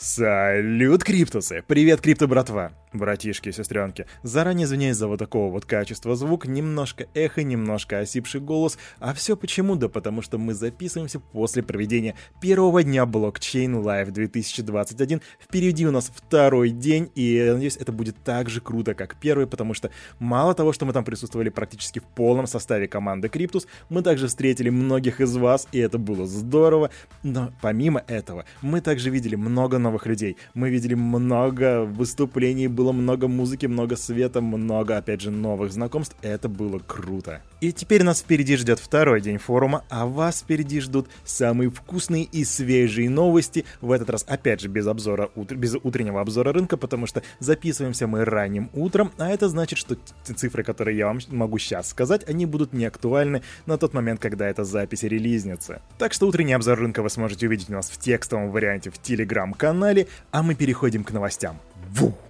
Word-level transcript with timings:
Салют, 0.00 1.04
Криптусы! 1.04 1.62
Привет, 1.66 2.00
Крипто 2.00 2.26
братва! 2.26 2.72
Братишки 2.92 3.50
и 3.50 3.52
сестренки, 3.52 4.06
заранее 4.24 4.64
извиняюсь 4.64 4.96
за 4.96 5.06
вот 5.06 5.18
такого 5.18 5.52
вот 5.52 5.64
качества. 5.64 6.16
Звук, 6.16 6.46
немножко 6.46 7.06
эхо, 7.14 7.44
немножко 7.44 8.00
осипший 8.00 8.40
голос, 8.40 8.78
а 8.98 9.14
все 9.14 9.36
почему? 9.36 9.76
Да 9.76 9.88
потому 9.88 10.22
что 10.22 10.38
мы 10.38 10.54
записываемся 10.54 11.20
после 11.20 11.62
проведения 11.62 12.16
первого 12.40 12.82
дня 12.82 13.06
блокчейн 13.06 13.76
Live 13.76 14.10
2021. 14.10 15.20
Впереди 15.40 15.86
у 15.86 15.92
нас 15.92 16.10
второй 16.12 16.70
день, 16.70 17.12
и 17.14 17.34
я 17.34 17.54
надеюсь, 17.54 17.76
это 17.76 17.92
будет 17.92 18.16
так 18.24 18.50
же 18.50 18.60
круто, 18.60 18.94
как 18.94 19.14
первый, 19.14 19.46
потому 19.46 19.72
что 19.72 19.90
мало 20.18 20.54
того, 20.54 20.72
что 20.72 20.84
мы 20.84 20.92
там 20.92 21.04
присутствовали 21.04 21.48
практически 21.48 22.00
в 22.00 22.04
полном 22.04 22.48
составе 22.48 22.88
команды 22.88 23.28
Криптус, 23.28 23.68
мы 23.88 24.02
также 24.02 24.26
встретили 24.26 24.68
многих 24.70 25.20
из 25.20 25.36
вас, 25.36 25.68
и 25.70 25.78
это 25.78 25.98
было 25.98 26.26
здорово, 26.26 26.90
но 27.22 27.52
помимо 27.62 28.02
этого, 28.08 28.46
мы 28.62 28.80
также 28.80 29.10
видели 29.10 29.36
много 29.36 29.78
новых 29.78 30.06
людей, 30.06 30.36
мы 30.54 30.70
видели 30.70 30.94
много 30.94 31.84
выступлений, 31.84 32.66
было 32.80 32.92
много 32.92 33.28
музыки, 33.28 33.66
много 33.66 33.94
света, 33.94 34.40
много, 34.40 34.96
опять 34.96 35.20
же, 35.20 35.30
новых 35.30 35.70
знакомств. 35.70 36.16
Это 36.22 36.48
было 36.48 36.78
круто. 36.78 37.42
И 37.60 37.72
теперь 37.72 38.02
нас 38.04 38.20
впереди 38.20 38.56
ждет 38.56 38.78
второй 38.78 39.20
день 39.20 39.36
форума, 39.36 39.84
а 39.90 40.06
вас 40.06 40.40
впереди 40.40 40.80
ждут 40.80 41.08
самые 41.22 41.68
вкусные 41.68 42.24
и 42.24 42.42
свежие 42.42 43.10
новости. 43.10 43.66
В 43.82 43.92
этот 43.92 44.08
раз, 44.08 44.24
опять 44.26 44.62
же, 44.62 44.68
без 44.68 44.86
обзора, 44.86 45.28
без 45.36 45.74
утреннего 45.82 46.22
обзора 46.22 46.54
рынка, 46.54 46.78
потому 46.78 47.06
что 47.06 47.22
записываемся 47.38 48.06
мы 48.06 48.24
ранним 48.24 48.70
утром, 48.72 49.12
а 49.18 49.28
это 49.28 49.50
значит, 49.50 49.78
что 49.78 49.98
цифры, 50.24 50.62
которые 50.62 50.96
я 50.96 51.06
вам 51.06 51.18
могу 51.28 51.58
сейчас 51.58 51.90
сказать, 51.90 52.26
они 52.26 52.46
будут 52.46 52.72
не 52.72 52.86
актуальны 52.86 53.42
на 53.66 53.76
тот 53.76 53.92
момент, 53.92 54.20
когда 54.20 54.48
эта 54.48 54.64
запись 54.64 55.02
релизнется. 55.02 55.82
Так 55.98 56.14
что 56.14 56.26
утренний 56.26 56.54
обзор 56.54 56.78
рынка 56.78 57.02
вы 57.02 57.10
сможете 57.10 57.46
увидеть 57.46 57.68
у 57.68 57.74
нас 57.74 57.90
в 57.90 57.98
текстовом 57.98 58.50
варианте 58.50 58.88
в 58.88 58.96
телеграм-канале, 58.96 60.08
а 60.30 60.42
мы 60.42 60.54
переходим 60.54 61.04
к 61.04 61.10
новостям. 61.10 61.58
Вух! 61.90 62.29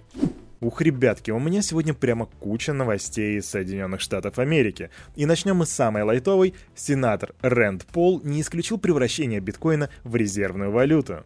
Ух, 0.61 0.79
ребятки, 0.83 1.31
у 1.31 1.39
меня 1.39 1.63
сегодня 1.63 1.95
прямо 1.95 2.27
куча 2.39 2.71
новостей 2.71 3.39
из 3.39 3.49
Соединенных 3.49 3.99
Штатов 3.99 4.37
Америки. 4.37 4.91
И 5.15 5.25
начнем 5.25 5.55
мы 5.55 5.65
с 5.65 5.71
самой 5.71 6.03
лайтовой. 6.03 6.53
Сенатор 6.75 7.33
Рэнд 7.41 7.87
Пол 7.87 8.21
не 8.23 8.41
исключил 8.41 8.77
превращение 8.77 9.39
биткоина 9.39 9.89
в 10.03 10.15
резервную 10.15 10.71
валюту. 10.71 11.23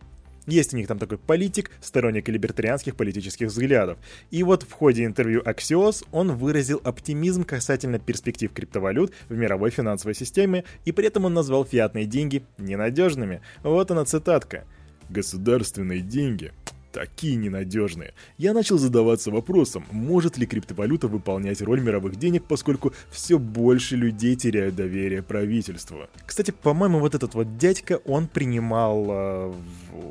Есть 0.47 0.73
у 0.73 0.77
них 0.77 0.87
там 0.87 0.99
такой 0.99 1.17
политик, 1.17 1.71
сторонник 1.81 2.29
либертарианских 2.29 2.95
политических 2.95 3.47
взглядов. 3.47 3.97
И 4.31 4.41
вот 4.41 4.63
в 4.63 4.71
ходе 4.71 5.03
интервью 5.03 5.41
Axios 5.41 6.05
он 6.13 6.37
выразил 6.37 6.79
оптимизм 6.81 7.43
касательно 7.43 7.99
перспектив 7.99 8.53
криптовалют 8.53 9.11
в 9.27 9.35
мировой 9.35 9.69
финансовой 9.69 10.15
системе, 10.15 10.63
и 10.85 10.93
при 10.93 11.07
этом 11.07 11.25
он 11.25 11.33
назвал 11.33 11.65
фиатные 11.65 12.05
деньги 12.05 12.45
ненадежными. 12.57 13.41
Вот 13.63 13.91
она 13.91 14.05
цитатка. 14.05 14.63
«Государственные 15.09 15.99
деньги 15.99 16.53
такие 16.95 17.35
ненадежные. 17.35 18.13
Я 18.37 18.53
начал 18.53 18.77
задаваться 18.77 19.29
вопросом, 19.29 19.85
может 19.91 20.37
ли 20.37 20.47
криптовалюта 20.47 21.09
выполнять 21.09 21.61
роль 21.61 21.81
мировых 21.81 22.15
денег, 22.15 22.45
поскольку 22.47 22.93
все 23.11 23.37
больше 23.37 23.97
людей 23.97 24.37
теряют 24.37 24.75
доверие 24.75 25.21
правительству. 25.21 26.07
Кстати, 26.25 26.51
по-моему, 26.51 26.99
вот 26.99 27.13
этот 27.13 27.33
вот 27.33 27.57
дядька, 27.57 27.99
он 28.05 28.27
принимал, 28.27 29.05
э, 29.09 29.53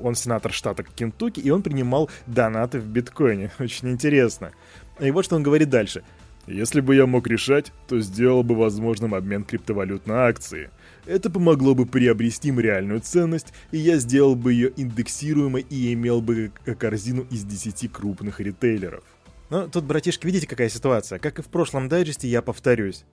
он 0.02 0.14
сенатор 0.14 0.52
штата 0.52 0.82
Кентукки, 0.82 1.40
и 1.40 1.48
он 1.48 1.62
принимал 1.62 2.10
донаты 2.26 2.80
в 2.80 2.86
биткоине. 2.86 3.50
Очень 3.58 3.88
интересно. 3.90 4.52
И 5.00 5.10
вот 5.10 5.24
что 5.24 5.36
он 5.36 5.42
говорит 5.42 5.70
дальше. 5.70 6.02
Если 6.46 6.82
бы 6.82 6.94
я 6.94 7.06
мог 7.06 7.26
решать, 7.26 7.72
то 7.88 7.98
сделал 8.00 8.42
бы 8.42 8.54
возможным 8.54 9.14
обмен 9.14 9.44
криптовалют 9.44 10.06
на 10.06 10.26
акции. 10.26 10.68
Это 11.06 11.30
помогло 11.30 11.74
бы 11.74 11.86
приобрести 11.86 12.48
им 12.48 12.60
реальную 12.60 13.00
ценность, 13.00 13.52
и 13.72 13.78
я 13.78 13.98
сделал 13.98 14.34
бы 14.34 14.52
ее 14.52 14.72
индексируемой 14.76 15.66
и 15.68 15.92
имел 15.92 16.20
бы 16.20 16.50
корзину 16.78 17.26
из 17.30 17.44
10 17.44 17.92
крупных 17.92 18.40
ритейлеров. 18.40 19.04
Но 19.50 19.68
тут, 19.68 19.84
братишки, 19.84 20.26
видите, 20.26 20.46
какая 20.46 20.68
ситуация? 20.68 21.18
Как 21.18 21.38
и 21.38 21.42
в 21.42 21.46
прошлом 21.46 21.88
дайджесте, 21.88 22.28
я 22.28 22.40
повторюсь. 22.40 23.04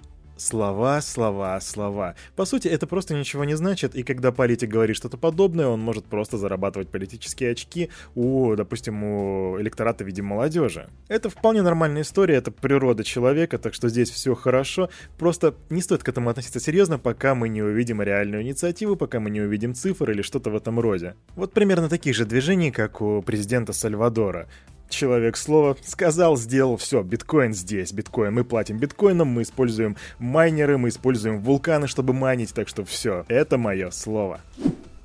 Слова, 0.42 1.02
слова, 1.02 1.62
слова. 1.62 2.16
По 2.36 2.46
сути, 2.46 2.68
это 2.68 2.88
просто 2.88 3.14
ничего 3.14 3.44
не 3.46 3.56
значит, 3.56 3.94
и 3.94 4.02
когда 4.02 4.32
политик 4.32 4.70
говорит 4.70 4.96
что-то 4.96 5.16
подобное, 5.16 5.68
он 5.68 5.80
может 5.80 6.06
просто 6.06 6.40
зарабатывать 6.40 6.90
политические 6.90 7.52
очки 7.52 7.92
у, 8.16 8.56
допустим, 8.56 9.04
у 9.04 9.62
электората 9.62 10.04
в 10.04 10.08
виде 10.08 10.24
молодежи. 10.24 10.90
Это 11.10 11.30
вполне 11.30 11.62
нормальная 11.62 12.02
история, 12.02 12.38
это 12.38 12.50
природа 12.50 13.04
человека, 13.04 13.60
так 13.60 13.76
что 13.76 13.88
здесь 13.88 14.10
все 14.10 14.34
хорошо. 14.34 14.90
Просто 15.20 15.54
не 15.70 15.84
стоит 15.84 16.02
к 16.02 16.10
этому 16.10 16.32
относиться 16.32 16.60
серьезно, 16.60 16.98
пока 16.98 17.36
мы 17.36 17.48
не 17.48 17.62
увидим 17.62 18.02
реальную 18.02 18.42
инициативу, 18.42 18.96
пока 18.96 19.20
мы 19.20 19.30
не 19.30 19.42
увидим 19.42 19.76
цифр 19.76 20.10
или 20.10 20.24
что-то 20.24 20.50
в 20.50 20.56
этом 20.56 20.80
роде. 20.80 21.14
Вот 21.36 21.54
примерно 21.54 21.88
таких 21.88 22.16
же 22.16 22.26
движений, 22.26 22.72
как 22.72 23.00
у 23.00 23.22
президента 23.22 23.74
Сальвадора 23.74 24.48
человек 24.92 25.38
слова, 25.38 25.76
сказал, 25.84 26.38
сделал, 26.38 26.78
все, 26.78 27.02
биткоин 27.02 27.54
здесь, 27.54 27.92
биткоин, 27.92 28.34
мы 28.34 28.44
платим 28.44 28.78
биткоином, 28.78 29.28
мы 29.28 29.42
используем 29.44 29.98
майнеры, 30.20 30.78
мы 30.78 30.90
используем 30.90 31.40
вулканы, 31.40 31.88
чтобы 31.88 32.14
майнить, 32.14 32.54
так 32.54 32.68
что 32.68 32.86
все, 32.86 33.26
это 33.28 33.58
мое 33.58 33.92
слово. 33.92 34.42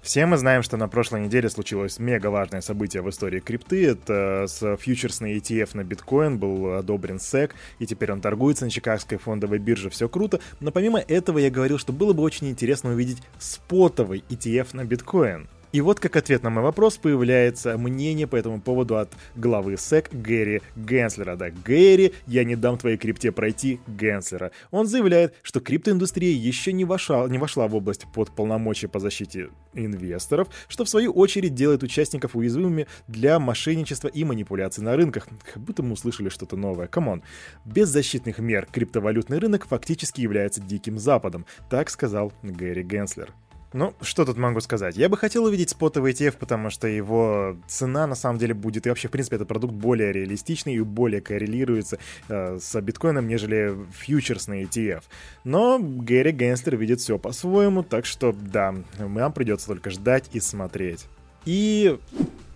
Все 0.07 0.25
мы 0.25 0.37
знаем, 0.37 0.63
что 0.63 0.77
на 0.77 0.87
прошлой 0.87 1.23
неделе 1.23 1.51
случилось 1.51 1.99
мега 1.99 2.29
важное 2.29 2.61
событие 2.61 3.03
в 3.03 3.11
истории 3.11 3.41
крипты. 3.41 3.89
Это 3.89 4.45
с 4.47 4.77
фьючерсный 4.77 5.37
ETF 5.37 5.71
на 5.75 5.83
биткоин 5.83 6.39
был 6.39 6.75
одобрен 6.75 7.17
SEC, 7.17 7.51
и 7.81 7.87
теперь 7.87 8.13
он 8.13 8.21
торгуется 8.21 8.67
на 8.67 8.71
Чикагской 8.71 9.19
фондовой 9.19 9.59
бирже. 9.59 9.91
Все 9.91 10.09
круто. 10.09 10.39
Но 10.61 10.71
помимо 10.71 11.01
этого 11.01 11.39
я 11.39 11.51
говорил, 11.51 11.79
что 11.79 11.93
было 11.93 12.13
бы 12.13 12.23
очень 12.23 12.49
интересно 12.49 12.91
увидеть 12.91 13.21
спотовый 13.41 14.23
ETF 14.29 14.69
на 14.75 14.85
биткоин. 14.85 15.49
И 15.77 15.81
вот 15.83 16.01
как 16.01 16.17
ответ 16.17 16.43
на 16.43 16.49
мой 16.49 16.63
вопрос 16.63 16.97
появляется 16.97 17.77
мнение 17.77 18.27
по 18.27 18.37
этому 18.37 18.63
поводу 18.63 18.97
от 18.97 19.13
главы 19.35 19.75
SEC 19.75 20.09
Гэри 20.11 20.63
Генслера. 20.75 21.37
Да, 21.37 21.51
Гэри, 21.51 22.15
я 22.27 22.45
не 22.45 22.57
дам 22.57 22.79
твоей 22.79 22.97
крипте 22.97 23.31
пройти 23.31 23.79
Генслера. 23.87 24.53
Он 24.71 24.87
заявляет, 24.87 25.35
что 25.43 25.61
криптоиндустрия 25.61 26.33
еще 26.33 26.73
не 26.73 26.87
вошла, 26.87 27.29
не 27.29 27.37
вошла 27.37 27.69
в 27.69 27.75
область 27.75 28.07
под 28.15 28.31
полномочия 28.31 28.89
по 28.89 29.01
защите 29.01 29.51
инвесторов, 29.75 30.49
что 30.67 30.87
в 30.87 30.89
свою 30.89 31.13
очередь 31.13 31.55
делает 31.55 31.83
участников 31.83 32.37
уязвимыми 32.37 32.87
для 33.07 33.39
мошенничества 33.39 34.09
и 34.09 34.25
манипуляций 34.25 34.83
на 34.83 34.97
рынках. 34.97 35.29
Как 35.53 35.63
будто 35.63 35.83
мы 35.83 35.93
услышали 35.93 36.31
что-то 36.31 36.57
новое. 36.57 36.87
Come 36.87 37.07
on. 37.07 37.23
Без 37.67 37.91
защитных 37.91 38.39
мер 38.39 38.67
криптовалютный 38.73 39.41
рынок 39.41 39.67
фактически 39.67 40.23
является 40.23 40.63
диким 40.63 40.99
западом, 40.99 41.45
так 41.69 41.91
сказал 41.91 42.33
Гэри 42.43 42.83
Генслер. 42.83 43.35
Ну, 43.77 43.93
что 44.01 44.25
тут 44.25 44.39
могу 44.39 44.61
сказать? 44.61 44.97
Я 44.97 45.11
бы 45.11 45.19
хотел 45.19 45.45
увидеть 45.45 45.69
спотовый 45.69 46.15
ETF, 46.15 46.39
потому 46.39 46.71
что 46.71 46.89
его 46.89 47.59
цена 47.69 48.07
на 48.07 48.15
самом 48.15 48.39
деле 48.39 48.55
будет, 48.55 48.87
и 48.87 48.89
вообще, 48.89 49.09
в 49.09 49.11
принципе, 49.11 49.37
этот 49.37 49.49
продукт 49.49 49.75
более 49.75 50.13
реалистичный 50.13 50.77
и 50.77 50.81
более 50.81 51.21
коррелируется 51.21 51.99
э, 52.31 52.59
с 52.59 52.81
биткоином, 52.81 53.29
нежели 53.29 53.77
фьючерсный 53.93 54.63
ETF. 54.63 55.03
Но 55.45 55.79
Гэри 55.79 56.33
Генслер 56.33 56.79
видит 56.79 57.01
все 57.01 57.19
по-своему, 57.19 57.83
так 57.83 58.07
что 58.07 58.33
да, 58.33 58.75
нам 58.99 59.33
придется 59.35 59.67
только 59.67 59.91
ждать 59.91 60.31
и 60.33 60.41
смотреть. 60.41 61.05
И 61.45 61.99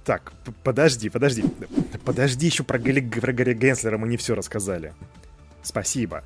так, 0.06 0.32
подожди, 0.64 1.10
подожди. 1.10 1.44
Подожди, 2.02 2.46
еще 2.46 2.64
про 2.64 2.78
Гэри, 2.78 3.02
про 3.02 3.34
Гэри 3.34 3.52
Генслера 3.52 3.98
мы 3.98 4.08
не 4.08 4.16
все 4.16 4.34
рассказали. 4.34 4.94
Спасибо. 5.62 6.24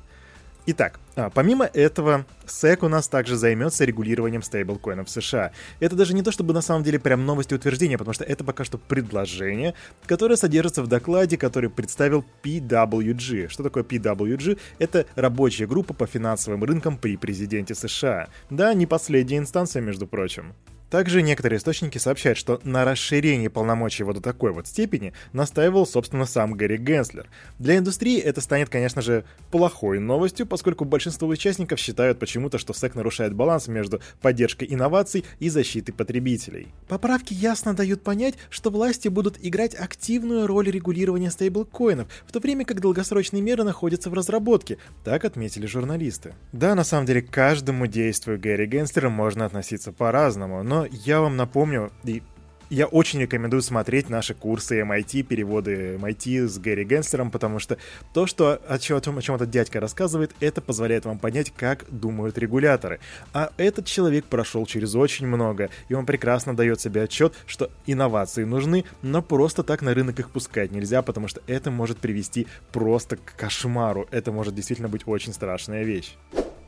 Итак, 0.67 0.99
а, 1.15 1.29
помимо 1.29 1.65
этого, 1.65 2.25
SEC 2.47 2.83
у 2.83 2.89
нас 2.89 3.07
также 3.07 3.35
займется 3.35 3.85
регулированием 3.85 4.41
стейблкоинов 4.41 5.07
в 5.07 5.11
США. 5.11 5.51
Это 5.79 5.95
даже 5.95 6.15
не 6.15 6.23
то, 6.23 6.31
чтобы 6.31 6.55
на 6.55 6.61
самом 6.61 6.83
деле 6.83 6.99
прям 6.99 7.23
новости 7.23 7.53
утверждения, 7.53 7.99
потому 7.99 8.13
что 8.13 8.23
это 8.23 8.43
пока 8.43 8.63
что 8.63 8.79
предложение, 8.79 9.75
которое 10.07 10.37
содержится 10.37 10.81
в 10.81 10.87
докладе, 10.87 11.37
который 11.37 11.69
представил 11.69 12.25
PWG. 12.43 13.49
Что 13.49 13.61
такое 13.61 13.83
PWG? 13.83 14.59
Это 14.79 15.05
рабочая 15.15 15.67
группа 15.67 15.93
по 15.93 16.07
финансовым 16.07 16.63
рынкам 16.63 16.97
при 16.97 17.15
президенте 17.15 17.75
США. 17.75 18.27
Да, 18.49 18.73
не 18.73 18.87
последняя 18.87 19.37
инстанция, 19.37 19.83
между 19.83 20.07
прочим. 20.07 20.55
Также 20.89 21.21
некоторые 21.21 21.57
источники 21.57 21.97
сообщают, 21.97 22.37
что 22.37 22.61
на 22.63 22.85
расширение 22.85 23.49
полномочий 23.49 24.03
вот 24.03 24.15
до 24.15 24.21
такой 24.21 24.51
вот 24.51 24.67
степени 24.67 25.13
настаивал, 25.33 25.85
собственно, 25.85 26.25
сам 26.25 26.53
Гэри 26.53 26.77
Генслер. 26.77 27.27
Для 27.59 27.77
индустрии 27.77 28.19
это 28.19 28.41
станет, 28.41 28.69
конечно 28.69 29.01
же, 29.01 29.25
плохой 29.51 29.99
новостью, 29.99 30.45
поскольку 30.45 30.85
большинство 30.85 31.27
участников 31.27 31.79
считают 31.79 32.19
почему-то, 32.19 32.57
что 32.57 32.73
СЭК 32.73 32.95
нарушает 32.95 33.33
баланс 33.33 33.67
между 33.67 34.01
поддержкой 34.21 34.67
инноваций 34.69 35.25
и 35.39 35.49
защитой 35.49 35.91
потребителей. 35.91 36.67
Поправки 36.87 37.33
ясно 37.33 37.73
дают 37.73 38.03
понять, 38.03 38.35
что 38.49 38.69
власти 38.69 39.07
будут 39.07 39.37
играть 39.41 39.75
активную 39.75 40.47
роль 40.47 40.69
регулирования 40.69 41.31
стейблкоинов, 41.31 42.07
в 42.27 42.31
то 42.31 42.39
время 42.39 42.65
как 42.65 42.79
долгосрочные 42.79 43.41
меры 43.41 43.63
находятся 43.63 44.09
в 44.09 44.13
разработке, 44.13 44.77
так 45.03 45.25
отметили 45.25 45.65
журналисты. 45.65 46.33
Да, 46.51 46.75
на 46.75 46.83
самом 46.83 47.05
деле, 47.05 47.21
к 47.21 47.31
каждому 47.31 47.87
действию 47.87 48.39
Гэри 48.39 48.67
Генслера 48.67 49.09
можно 49.09 49.45
относиться 49.45 49.91
по-разному, 49.91 50.63
но 50.63 50.74
я 50.83 51.21
вам 51.21 51.37
напомню, 51.37 51.91
и 52.03 52.21
Я 52.69 52.87
очень 52.87 53.21
рекомендую 53.21 53.61
смотреть 53.61 54.09
наши 54.09 54.33
курсы 54.33 54.81
MIT, 54.81 55.21
переводы 55.23 55.97
MIT 56.01 56.47
с 56.47 56.57
Гэри 56.57 56.83
Генслером, 56.83 57.29
потому 57.29 57.59
что 57.59 57.77
то, 58.11 58.25
что, 58.25 58.59
о, 58.67 58.79
чем, 58.79 59.17
о 59.17 59.21
чем 59.21 59.35
этот 59.35 59.51
дядька 59.51 59.79
рассказывает, 59.79 60.31
это 60.39 60.61
позволяет 60.61 61.05
вам 61.05 61.19
понять, 61.19 61.53
как 61.55 61.85
думают 61.89 62.39
регуляторы. 62.39 62.99
А 63.33 63.51
этот 63.57 63.85
человек 63.85 64.25
прошел 64.25 64.65
через 64.65 64.95
очень 64.95 65.27
много, 65.27 65.69
и 65.89 65.93
он 65.93 66.07
прекрасно 66.07 66.55
дает 66.55 66.81
себе 66.81 67.03
отчет, 67.03 67.35
что 67.45 67.69
инновации 67.85 68.45
нужны, 68.45 68.83
но 69.03 69.21
просто 69.21 69.61
так 69.61 69.83
на 69.83 69.93
рынок 69.93 70.19
их 70.19 70.31
пускать 70.31 70.71
нельзя, 70.71 71.03
потому 71.03 71.27
что 71.27 71.41
это 71.45 71.69
может 71.69 71.99
привести 71.99 72.47
просто 72.71 73.17
к 73.17 73.35
кошмару. 73.37 74.07
Это 74.09 74.31
может 74.31 74.55
действительно 74.55 74.89
быть 74.89 75.03
очень 75.05 75.33
страшная 75.33 75.83
вещь. 75.83 76.15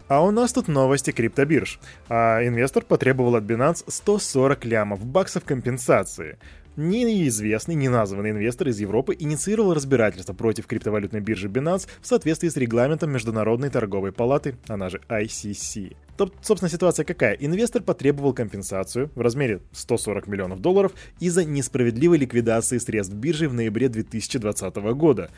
А 0.07 0.23
у 0.23 0.31
нас 0.31 0.53
тут 0.53 0.69
новости 0.69 1.11
криптобирж. 1.11 1.79
А 2.07 2.41
инвестор 2.45 2.83
потребовал 2.85 3.35
от 3.35 3.43
Binance 3.43 3.83
140 3.87 4.63
лямов 4.63 5.05
баксов 5.05 5.43
компенсации. 5.43 6.37
Неизвестный, 6.77 7.75
неназванный 7.75 8.29
инвестор 8.29 8.69
из 8.69 8.79
Европы 8.79 9.17
инициировал 9.19 9.73
разбирательство 9.73 10.33
против 10.33 10.67
криптовалютной 10.67 11.19
биржи 11.19 11.49
Binance 11.49 11.87
в 12.01 12.07
соответствии 12.07 12.47
с 12.47 12.55
регламентом 12.55 13.11
Международной 13.11 13.69
торговой 13.69 14.13
палаты, 14.13 14.55
она 14.67 14.89
же 14.89 15.01
ICC. 15.09 15.97
То, 16.17 16.31
собственно, 16.41 16.69
ситуация 16.69 17.03
какая? 17.03 17.33
Инвестор 17.33 17.81
потребовал 17.81 18.33
компенсацию 18.33 19.11
в 19.13 19.21
размере 19.21 19.61
140 19.71 20.27
миллионов 20.27 20.61
долларов 20.61 20.93
из-за 21.19 21.43
несправедливой 21.45 22.19
ликвидации 22.19 22.77
средств 22.77 23.13
биржи 23.13 23.49
в 23.49 23.53
ноябре 23.53 23.89
2020 23.89 24.75
года. 24.93 25.31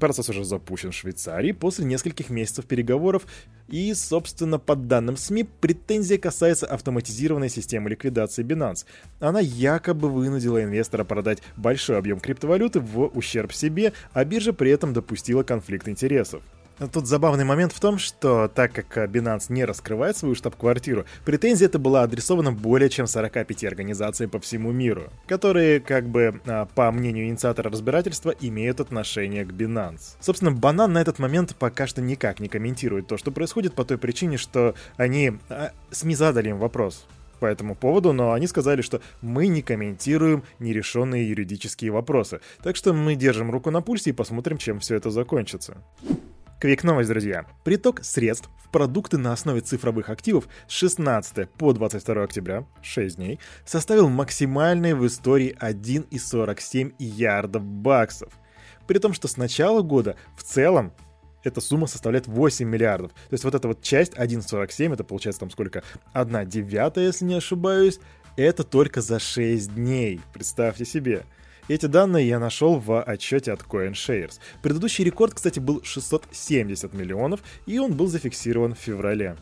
Процесс 0.00 0.28
уже 0.28 0.44
запущен 0.44 0.90
в 0.90 0.94
Швейцарии 0.94 1.52
после 1.52 1.84
нескольких 1.84 2.30
месяцев 2.30 2.66
переговоров. 2.66 3.26
И, 3.68 3.92
собственно, 3.94 4.58
по 4.58 4.76
данным 4.76 5.16
СМИ, 5.16 5.44
претензия 5.60 6.18
касается 6.18 6.66
автоматизированной 6.66 7.48
системы 7.48 7.90
ликвидации 7.90 8.44
Binance. 8.44 8.84
Она 9.20 9.40
якобы 9.40 10.10
вынудила 10.10 10.62
инвестора 10.62 11.04
продать 11.04 11.42
большой 11.56 11.98
объем 11.98 12.20
криптовалюты 12.20 12.80
в 12.80 13.06
ущерб 13.14 13.52
себе, 13.52 13.92
а 14.12 14.24
биржа 14.24 14.52
при 14.52 14.70
этом 14.70 14.92
допустила 14.92 15.42
конфликт 15.42 15.88
интересов. 15.88 16.42
Тут 16.92 17.06
забавный 17.06 17.44
момент 17.44 17.72
в 17.72 17.78
том, 17.78 17.98
что 17.98 18.48
так 18.48 18.72
как 18.72 19.10
Binance 19.10 19.46
не 19.48 19.64
раскрывает 19.64 20.16
свою 20.16 20.34
штаб-квартиру, 20.34 21.04
претензия 21.24 21.68
эта 21.68 21.78
была 21.78 22.02
адресована 22.02 22.52
более 22.52 22.90
чем 22.90 23.06
45 23.06 23.64
организациям 23.64 24.30
по 24.30 24.40
всему 24.40 24.72
миру, 24.72 25.10
которые, 25.26 25.80
как 25.80 26.08
бы, 26.08 26.40
а, 26.46 26.66
по 26.66 26.90
мнению 26.90 27.26
инициатора 27.26 27.70
разбирательства, 27.70 28.34
имеют 28.40 28.80
отношение 28.80 29.44
к 29.44 29.50
Binance. 29.50 30.16
Собственно, 30.20 30.50
Банан 30.50 30.92
на 30.92 31.00
этот 31.00 31.18
момент 31.18 31.54
пока 31.56 31.86
что 31.86 32.02
никак 32.02 32.40
не 32.40 32.48
комментирует 32.48 33.06
то, 33.06 33.16
что 33.16 33.30
происходит 33.30 33.74
по 33.74 33.84
той 33.84 33.98
причине, 33.98 34.36
что 34.36 34.74
они... 34.96 35.38
А, 35.48 35.70
СМИ 35.92 36.16
задали 36.16 36.48
им 36.48 36.58
вопрос 36.58 37.06
по 37.38 37.46
этому 37.46 37.74
поводу, 37.74 38.12
но 38.12 38.32
они 38.32 38.46
сказали, 38.46 38.82
что 38.82 39.00
мы 39.20 39.46
не 39.46 39.62
комментируем 39.62 40.42
нерешенные 40.58 41.28
юридические 41.28 41.90
вопросы. 41.90 42.40
Так 42.62 42.74
что 42.74 42.92
мы 42.92 43.14
держим 43.14 43.50
руку 43.50 43.70
на 43.70 43.80
пульсе 43.80 44.10
и 44.10 44.14
посмотрим, 44.14 44.58
чем 44.58 44.80
все 44.80 44.96
это 44.96 45.10
закончится. 45.10 45.76
Квик 46.64 46.82
новость, 46.82 47.10
друзья. 47.10 47.44
Приток 47.62 48.02
средств 48.02 48.48
в 48.64 48.70
продукты 48.70 49.18
на 49.18 49.34
основе 49.34 49.60
цифровых 49.60 50.08
активов 50.08 50.48
с 50.66 50.72
16 50.72 51.50
по 51.50 51.74
22 51.74 52.22
октября, 52.22 52.64
6 52.80 53.16
дней, 53.16 53.38
составил 53.66 54.08
максимальный 54.08 54.94
в 54.94 55.06
истории 55.06 55.54
1,47 55.60 56.94
ярдов 56.98 57.62
баксов. 57.62 58.32
При 58.86 58.98
том, 58.98 59.12
что 59.12 59.28
с 59.28 59.36
начала 59.36 59.82
года 59.82 60.16
в 60.38 60.42
целом 60.42 60.94
эта 61.42 61.60
сумма 61.60 61.86
составляет 61.86 62.28
8 62.28 62.66
миллиардов. 62.66 63.12
То 63.12 63.34
есть 63.34 63.44
вот 63.44 63.54
эта 63.54 63.68
вот 63.68 63.82
часть 63.82 64.14
1,47, 64.14 64.94
это 64.94 65.04
получается 65.04 65.40
там 65.40 65.50
сколько? 65.50 65.82
1 66.14 66.48
девятая, 66.48 67.04
если 67.04 67.26
не 67.26 67.34
ошибаюсь, 67.34 68.00
это 68.38 68.64
только 68.64 69.02
за 69.02 69.18
6 69.18 69.74
дней. 69.74 70.18
Представьте 70.32 70.86
себе. 70.86 71.26
Эти 71.66 71.86
данные 71.86 72.28
я 72.28 72.38
нашел 72.38 72.78
в 72.78 73.02
отчете 73.02 73.52
от 73.52 73.62
CoinShares. 73.62 74.38
Предыдущий 74.62 75.02
рекорд, 75.02 75.34
кстати, 75.34 75.60
был 75.60 75.82
670 75.82 76.92
миллионов, 76.92 77.40
и 77.64 77.78
он 77.78 77.94
был 77.94 78.06
зафиксирован 78.06 78.74
в 78.74 78.78
феврале. 78.78 79.36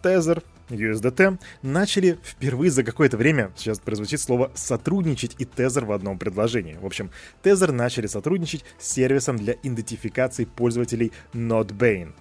Тезер, 0.00 0.44
USDT 0.68 1.38
начали 1.62 2.18
впервые 2.22 2.70
за 2.70 2.84
какое-то 2.84 3.16
время, 3.16 3.50
сейчас 3.56 3.80
прозвучит 3.80 4.20
слово 4.20 4.52
«сотрудничать» 4.54 5.34
и 5.38 5.44
Тезер 5.44 5.86
в 5.86 5.92
одном 5.92 6.20
предложении. 6.20 6.78
В 6.80 6.86
общем, 6.86 7.10
Тезер 7.42 7.72
начали 7.72 8.06
сотрудничать 8.06 8.64
с 8.78 8.92
сервисом 8.92 9.36
для 9.36 9.54
идентификации 9.64 10.44
пользователей 10.44 11.10
NotBane 11.32 12.12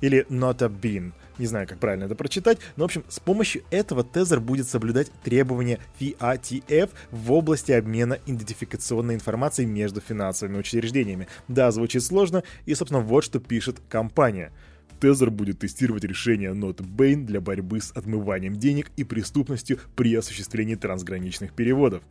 или 0.00 0.24
NotaBean. 0.28 1.12
Не 1.38 1.46
знаю, 1.46 1.66
как 1.66 1.78
правильно 1.78 2.04
это 2.04 2.14
прочитать, 2.14 2.58
но, 2.76 2.84
в 2.84 2.86
общем, 2.86 3.04
с 3.08 3.18
помощью 3.18 3.62
этого 3.70 4.04
Тезер 4.04 4.40
будет 4.40 4.68
соблюдать 4.68 5.10
требования 5.24 5.78
FATF 5.98 6.90
в 7.10 7.32
области 7.32 7.72
обмена 7.72 8.18
идентификационной 8.26 9.14
информацией 9.14 9.66
между 9.66 10.00
финансовыми 10.00 10.58
учреждениями. 10.58 11.28
Да, 11.48 11.70
звучит 11.70 12.02
сложно, 12.02 12.42
и, 12.66 12.74
собственно, 12.74 13.00
вот 13.00 13.24
что 13.24 13.40
пишет 13.40 13.80
компания. 13.88 14.52
Тезер 15.00 15.30
будет 15.30 15.58
тестировать 15.58 16.04
решение 16.04 16.52
NotBane 16.52 17.24
для 17.24 17.40
борьбы 17.40 17.80
с 17.80 17.90
отмыванием 17.90 18.54
денег 18.54 18.92
и 18.96 19.02
преступностью 19.02 19.80
при 19.96 20.14
осуществлении 20.14 20.76
трансграничных 20.76 21.54
переводов 21.54 22.04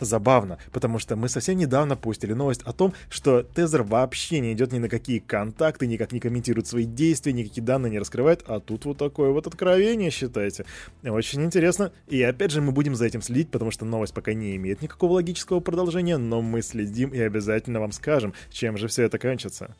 забавно, 0.00 0.58
потому 0.72 0.98
что 0.98 1.16
мы 1.16 1.28
совсем 1.28 1.56
недавно 1.56 1.96
постили 1.96 2.32
новость 2.32 2.62
о 2.64 2.72
том, 2.72 2.92
что 3.08 3.42
Тезер 3.42 3.82
вообще 3.82 4.40
не 4.40 4.52
идет 4.52 4.72
ни 4.72 4.78
на 4.78 4.88
какие 4.88 5.18
контакты, 5.18 5.86
никак 5.86 6.12
не 6.12 6.20
комментирует 6.20 6.66
свои 6.66 6.84
действия, 6.84 7.32
никакие 7.32 7.64
данные 7.64 7.90
не 7.90 7.98
раскрывает, 7.98 8.44
а 8.46 8.60
тут 8.60 8.84
вот 8.84 8.98
такое 8.98 9.30
вот 9.30 9.46
откровение, 9.46 10.10
считайте. 10.10 10.64
Очень 11.04 11.44
интересно. 11.44 11.92
И 12.08 12.22
опять 12.22 12.50
же, 12.50 12.60
мы 12.60 12.72
будем 12.72 12.94
за 12.94 13.06
этим 13.06 13.22
следить, 13.22 13.50
потому 13.50 13.70
что 13.70 13.84
новость 13.84 14.14
пока 14.14 14.34
не 14.34 14.56
имеет 14.56 14.82
никакого 14.82 15.14
логического 15.14 15.60
продолжения, 15.60 16.16
но 16.16 16.42
мы 16.42 16.62
следим 16.62 17.10
и 17.10 17.18
обязательно 17.18 17.80
вам 17.80 17.92
скажем, 17.92 18.34
чем 18.50 18.76
же 18.76 18.88
все 18.88 19.04
это 19.04 19.18
кончится. 19.18 19.74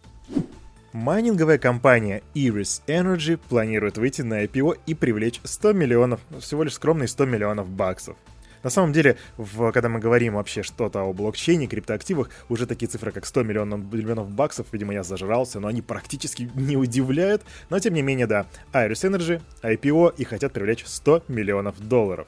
Майнинговая 0.93 1.59
компания 1.59 2.23
Iris 2.35 2.81
Energy 2.87 3.39
планирует 3.49 3.99
выйти 3.99 4.23
на 4.23 4.45
IPO 4.45 4.79
и 4.87 4.95
привлечь 4.95 5.39
100 5.45 5.75
миллионов, 5.75 6.21
всего 6.41 6.63
лишь 6.63 6.75
скромные 6.75 7.09
100 7.09 7.27
миллионов 7.27 7.69
баксов. 7.69 8.17
На 8.63 8.71
самом 8.71 8.93
деле, 8.93 9.17
в, 9.37 9.71
когда 9.73 9.89
мы 9.89 10.01
говорим 10.01 10.35
вообще 10.35 10.63
что-то 10.63 11.01
о 11.01 11.13
блокчейне, 11.13 11.67
криптоактивах, 11.67 12.31
уже 12.49 12.67
такие 12.67 12.89
цифры, 12.89 13.13
как 13.13 13.27
100 13.27 13.43
миллионов, 13.43 13.93
миллионов 13.93 14.31
баксов, 14.31 14.67
видимо, 14.73 14.95
я 14.95 15.03
зажрался, 15.03 15.61
но 15.61 15.69
они 15.69 15.83
практически 15.83 16.51
не 16.55 16.77
удивляют. 16.77 17.43
Но, 17.71 17.79
тем 17.79 17.95
не 17.95 18.03
менее, 18.03 18.27
да, 18.27 18.47
Iris 18.73 19.09
Energy, 19.09 19.41
IPO 19.63 20.15
и 20.17 20.25
хотят 20.25 20.53
привлечь 20.53 20.85
100 20.87 21.25
миллионов 21.29 21.79
долларов. 21.81 22.27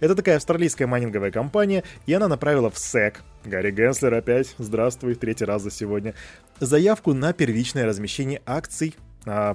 Это 0.00 0.14
такая 0.14 0.36
австралийская 0.36 0.86
майнинговая 0.86 1.30
компания, 1.30 1.82
и 2.06 2.12
она 2.12 2.28
направила 2.28 2.70
в 2.70 2.74
SEC, 2.74 3.16
Гарри 3.44 3.70
Генслер 3.70 4.14
опять, 4.14 4.54
здравствуй, 4.58 5.14
третий 5.14 5.44
раз 5.44 5.62
за 5.62 5.70
сегодня, 5.70 6.14
заявку 6.60 7.14
на 7.14 7.32
первичное 7.32 7.86
размещение 7.86 8.42
акций 8.46 8.94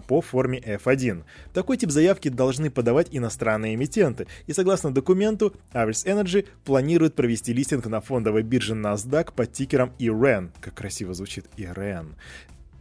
по 0.07 0.21
форме 0.21 0.59
F1. 0.59 1.23
Такой 1.53 1.77
тип 1.77 1.91
заявки 1.91 2.29
должны 2.29 2.69
подавать 2.69 3.07
иностранные 3.11 3.75
эмитенты, 3.75 4.27
и 4.47 4.53
согласно 4.53 4.93
документу, 4.93 5.53
Average 5.73 6.05
Energy 6.05 6.47
планирует 6.65 7.15
провести 7.15 7.53
листинг 7.53 7.85
на 7.85 8.01
фондовой 8.01 8.43
бирже 8.43 8.73
NASDAQ 8.73 9.33
под 9.35 9.51
тикером 9.51 9.91
IREN, 9.99 10.49
как 10.62 10.74
красиво 10.74 11.13
звучит 11.13 11.45
IREN, 11.57 12.13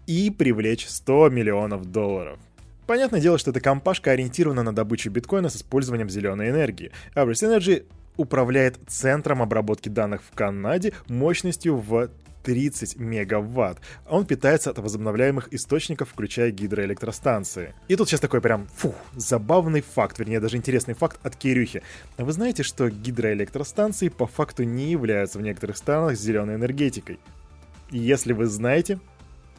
и 0.06 0.30
привлечь 0.30 0.86
100 0.88 1.28
миллионов 1.30 1.90
долларов. 1.90 2.38
Понятное 2.86 3.20
дело, 3.20 3.38
что 3.38 3.50
эта 3.52 3.60
компашка 3.60 4.10
ориентирована 4.10 4.62
на 4.62 4.74
добычу 4.74 5.10
биткоина 5.10 5.48
с 5.48 5.56
использованием 5.56 6.10
зеленой 6.10 6.50
энергии. 6.50 6.90
Average 7.14 7.58
Energy 7.58 7.84
управляет 8.16 8.78
центром 8.88 9.40
обработки 9.40 9.88
данных 9.88 10.22
в 10.22 10.34
Канаде 10.34 10.92
мощностью 11.08 11.76
в 11.76 12.10
30 12.42 12.96
мегаватт. 12.96 13.78
Он 14.08 14.26
питается 14.26 14.70
от 14.70 14.78
возобновляемых 14.78 15.52
источников, 15.52 16.10
включая 16.10 16.50
гидроэлектростанции. 16.50 17.74
И 17.88 17.96
тут 17.96 18.08
сейчас 18.08 18.20
такой 18.20 18.40
прям, 18.40 18.66
фух, 18.74 18.94
забавный 19.16 19.82
факт, 19.82 20.18
вернее 20.18 20.40
даже 20.40 20.56
интересный 20.56 20.94
факт 20.94 21.18
от 21.22 21.36
Кирюхи. 21.36 21.82
Вы 22.18 22.32
знаете, 22.32 22.62
что 22.62 22.90
гидроэлектростанции 22.90 24.08
по 24.08 24.26
факту 24.26 24.64
не 24.64 24.90
являются 24.90 25.38
в 25.38 25.42
некоторых 25.42 25.76
странах 25.76 26.16
зеленой 26.16 26.56
энергетикой? 26.56 27.18
Если 27.90 28.32
вы 28.32 28.46
знаете, 28.46 29.00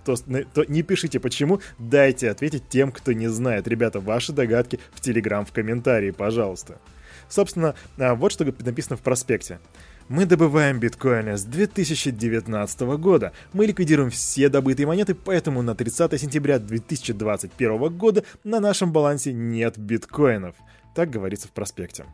то, 0.03 0.15
то 0.15 0.65
не 0.67 0.83
пишите 0.83 1.19
почему, 1.19 1.61
дайте 1.79 2.29
ответить 2.29 2.67
тем, 2.69 2.91
кто 2.91 3.13
не 3.13 3.27
знает. 3.27 3.67
Ребята, 3.67 3.99
ваши 3.99 4.33
догадки 4.33 4.79
в 4.91 5.01
Телеграм 5.01 5.45
в 5.45 5.51
комментарии, 5.51 6.11
пожалуйста. 6.11 6.79
Собственно, 7.29 7.75
а, 7.97 8.15
вот 8.15 8.31
что 8.31 8.45
написано 8.45 8.97
в 8.97 9.01
проспекте. 9.01 9.59
Мы 10.09 10.25
добываем 10.25 10.79
биткоины 10.79 11.37
с 11.37 11.43
2019 11.43 12.81
года. 12.97 13.31
Мы 13.53 13.65
ликвидируем 13.65 14.09
все 14.09 14.49
добытые 14.49 14.85
монеты, 14.85 15.15
поэтому 15.15 15.61
на 15.61 15.75
30 15.75 16.19
сентября 16.19 16.59
2021 16.59 17.97
года 17.97 18.23
на 18.43 18.59
нашем 18.59 18.91
балансе 18.91 19.31
нет 19.31 19.77
биткоинов. 19.77 20.55
Так 20.93 21.09
говорится 21.09 21.47
в 21.47 21.51
проспекте. 21.51 22.05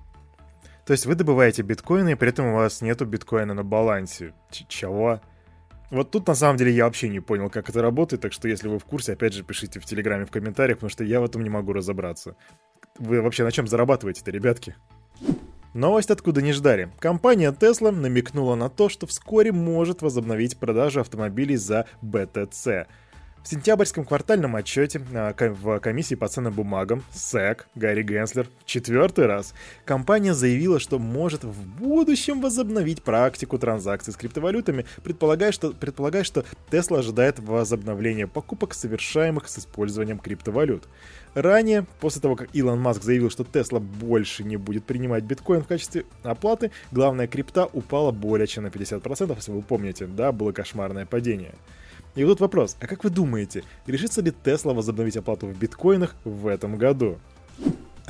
То 0.85 0.93
есть 0.93 1.05
вы 1.05 1.15
добываете 1.15 1.61
биткоины, 1.61 2.11
и 2.11 2.15
при 2.15 2.29
этом 2.29 2.47
у 2.47 2.55
вас 2.55 2.81
нету 2.81 3.05
биткоина 3.05 3.53
на 3.53 3.63
балансе. 3.63 4.33
Ч 4.51 4.65
чего? 4.67 5.21
Вот 5.91 6.11
тут 6.11 6.27
на 6.27 6.35
самом 6.35 6.57
деле 6.57 6.71
я 6.71 6.85
вообще 6.85 7.09
не 7.09 7.19
понял, 7.19 7.49
как 7.49 7.69
это 7.69 7.81
работает, 7.81 8.21
так 8.21 8.33
что 8.33 8.47
если 8.47 8.67
вы 8.67 8.77
в 8.77 8.85
курсе, 8.85 9.13
опять 9.13 9.33
же 9.33 9.43
пишите 9.43 9.79
в 9.79 9.85
Телеграме 9.85 10.25
в 10.25 10.31
комментариях, 10.31 10.77
потому 10.77 10.91
что 10.91 11.03
я 11.03 11.19
в 11.19 11.25
этом 11.25 11.43
не 11.43 11.49
могу 11.49 11.73
разобраться. 11.73 12.35
Вы 12.99 13.21
вообще 13.21 13.43
на 13.43 13.51
чем 13.51 13.67
зарабатываете-то, 13.67 14.29
ребятки? 14.29 14.75
Новость 15.73 16.09
откуда 16.09 16.41
не 16.41 16.51
ждали. 16.51 16.89
Компания 16.99 17.51
Tesla 17.51 17.91
намекнула 17.91 18.55
на 18.55 18.69
то, 18.69 18.89
что 18.89 19.05
вскоре 19.05 19.51
может 19.51 20.01
возобновить 20.01 20.57
продажу 20.57 21.01
автомобилей 21.01 21.57
за 21.57 21.85
BTC. 22.01 22.87
В 23.43 23.47
сентябрьском 23.47 24.03
квартальном 24.03 24.57
отчете 24.57 25.01
а, 25.13 25.33
в 25.33 25.79
комиссии 25.79 26.15
по 26.15 26.27
ценным 26.27 26.53
бумагам 26.53 27.03
СЭК 27.13 27.67
Гарри 27.73 28.03
Генслер 28.03 28.47
в 28.59 28.65
четвертый 28.65 29.27
раз 29.27 29.53
компания 29.85 30.33
заявила, 30.33 30.77
что 30.79 30.99
может 30.99 31.45
в 31.45 31.65
будущем 31.77 32.41
возобновить 32.41 33.01
практику 33.01 33.57
транзакций 33.57 34.11
с 34.11 34.17
криптовалютами, 34.17 34.85
предполагая, 35.03 35.53
что, 35.53 35.71
предполагая, 35.71 36.25
что 36.25 36.43
Tesla 36.69 36.99
ожидает 36.99 37.39
возобновления 37.39 38.27
покупок, 38.27 38.73
совершаемых 38.73 39.47
с 39.47 39.59
использованием 39.59 40.19
криптовалют. 40.19 40.83
Ранее, 41.33 41.85
после 42.01 42.21
того, 42.21 42.35
как 42.35 42.53
Илон 42.53 42.81
Маск 42.81 43.03
заявил, 43.03 43.29
что 43.29 43.43
Tesla 43.43 43.79
больше 43.79 44.43
не 44.43 44.57
будет 44.57 44.83
принимать 44.83 45.23
биткоин 45.23 45.63
в 45.63 45.67
качестве 45.67 46.05
оплаты, 46.23 46.71
главная 46.91 47.27
крипта 47.27 47.67
упала 47.71 48.11
более 48.11 48.47
чем 48.47 48.65
на 48.65 48.67
50%, 48.67 49.33
если 49.33 49.51
вы 49.51 49.61
помните, 49.61 50.07
да, 50.07 50.33
было 50.33 50.51
кошмарное 50.51 51.05
падение. 51.05 51.53
И 52.15 52.23
вот 52.23 52.39
вопрос, 52.39 52.75
а 52.79 52.87
как 52.87 53.03
вы 53.03 53.09
думаете, 53.09 53.63
решится 53.87 54.21
ли 54.21 54.31
Тесла 54.31 54.73
возобновить 54.73 55.17
оплату 55.17 55.47
в 55.47 55.57
биткоинах 55.57 56.15
в 56.23 56.47
этом 56.47 56.77
году? 56.77 57.17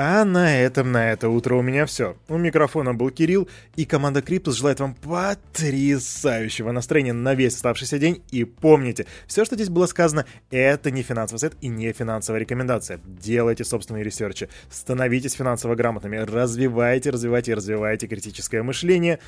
А 0.01 0.23
на 0.23 0.57
этом 0.57 0.93
на 0.93 1.11
это 1.11 1.27
утро 1.27 1.55
у 1.55 1.61
меня 1.61 1.85
все. 1.85 2.15
У 2.29 2.37
микрофона 2.37 2.93
был 2.93 3.09
Кирилл, 3.09 3.49
и 3.75 3.83
команда 3.83 4.21
Криптус 4.21 4.55
желает 4.55 4.79
вам 4.79 4.95
потрясающего 4.95 6.71
настроения 6.71 7.11
на 7.11 7.33
весь 7.33 7.55
оставшийся 7.55 7.99
день. 7.99 8.23
И 8.31 8.45
помните, 8.45 9.07
все, 9.27 9.43
что 9.43 9.55
здесь 9.55 9.67
было 9.67 9.87
сказано, 9.87 10.25
это 10.51 10.89
не 10.89 11.03
финансовый 11.03 11.39
совет 11.39 11.57
и 11.59 11.67
не 11.67 11.91
финансовая 11.91 12.39
рекомендация. 12.39 13.01
Делайте 13.03 13.65
собственные 13.65 14.05
ресерчи, 14.05 14.47
становитесь 14.71 15.33
финансово 15.33 15.75
грамотными, 15.75 16.15
развивайте, 16.15 17.09
развивайте 17.09 17.51
и 17.51 17.55
развивайте 17.55 18.07
критическое 18.07 18.63
мышление. 18.63 19.19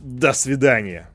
До 0.00 0.32
свидания! 0.32 1.08